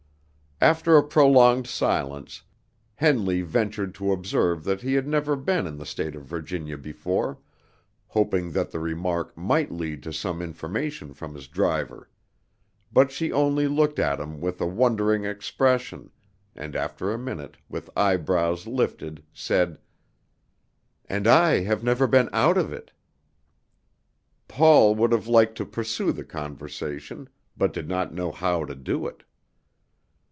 [0.63, 2.43] After a prolonged silence,
[2.93, 7.39] Henley ventured to observe that he had never been in the State of Virginia before,
[8.05, 12.11] hoping that the remark might lead to some information from his driver;
[12.93, 16.11] but she only looked at him with a wondering expression,
[16.55, 19.79] and after a minute, with eyebrows lifted, said:
[21.09, 22.91] "And I have never been out of it."
[24.47, 29.07] Paul would have liked to pursue the conversation, but did not know how to do
[29.07, 29.23] it.